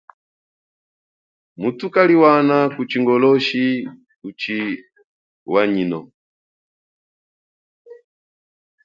[1.61, 3.65] Muthu kaliwana ku chingoloshi
[4.19, 5.99] kuchiwanyino.